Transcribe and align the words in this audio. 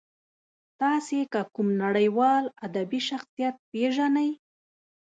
تاسې 0.79 1.19
که 1.31 1.41
کوم 1.53 1.67
نړیوال 1.83 2.43
ادبي 2.65 2.99
شخصیت 3.09 3.55
پېژنئ. 3.69 4.29